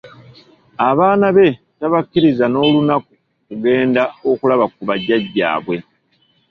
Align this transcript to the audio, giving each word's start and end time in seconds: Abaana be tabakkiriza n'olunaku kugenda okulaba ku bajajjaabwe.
Abaana 0.89 1.27
be 1.35 1.47
tabakkiriza 1.79 2.45
n'olunaku 2.49 3.11
kugenda 3.47 4.01
okulaba 4.31 4.65
ku 4.73 4.81
bajajjaabwe. 4.87 5.77